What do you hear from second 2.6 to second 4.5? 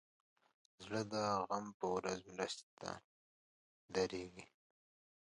ته دریږي.